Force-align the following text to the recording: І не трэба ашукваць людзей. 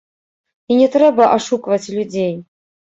І 0.71 0.77
не 0.79 0.87
трэба 0.97 1.23
ашукваць 1.37 1.81
людзей. 1.97 2.33